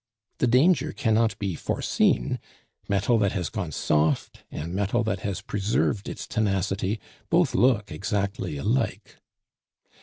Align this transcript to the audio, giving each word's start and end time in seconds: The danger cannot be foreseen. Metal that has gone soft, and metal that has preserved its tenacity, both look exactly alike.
The 0.39 0.47
danger 0.47 0.93
cannot 0.93 1.37
be 1.37 1.53
foreseen. 1.53 2.39
Metal 2.89 3.19
that 3.19 3.33
has 3.33 3.49
gone 3.51 3.71
soft, 3.71 4.39
and 4.49 4.73
metal 4.73 5.03
that 5.03 5.19
has 5.19 5.41
preserved 5.41 6.09
its 6.09 6.25
tenacity, 6.25 6.99
both 7.29 7.53
look 7.53 7.91
exactly 7.91 8.57
alike. 8.57 9.17